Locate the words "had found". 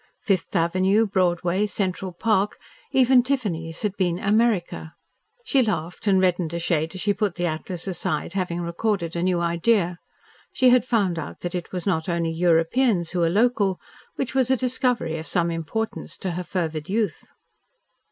10.71-11.19